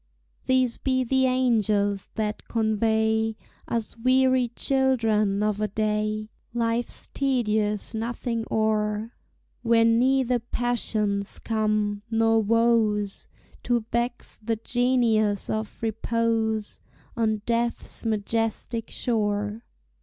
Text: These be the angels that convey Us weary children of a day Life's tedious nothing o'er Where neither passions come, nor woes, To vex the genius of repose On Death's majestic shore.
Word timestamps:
These 0.47 0.79
be 0.79 1.03
the 1.03 1.27
angels 1.27 2.09
that 2.15 2.47
convey 2.47 3.35
Us 3.67 3.95
weary 3.95 4.47
children 4.47 5.43
of 5.43 5.61
a 5.61 5.67
day 5.67 6.31
Life's 6.55 7.05
tedious 7.09 7.93
nothing 7.93 8.43
o'er 8.49 9.13
Where 9.61 9.85
neither 9.85 10.39
passions 10.39 11.37
come, 11.37 12.01
nor 12.09 12.41
woes, 12.41 13.27
To 13.61 13.85
vex 13.91 14.39
the 14.41 14.55
genius 14.55 15.51
of 15.51 15.83
repose 15.83 16.79
On 17.15 17.43
Death's 17.45 18.03
majestic 18.03 18.89
shore. 18.89 19.65